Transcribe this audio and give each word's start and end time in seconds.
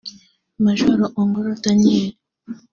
Majoro 0.65 1.03
Ongoro 1.21 1.51
Daniel 1.63 2.05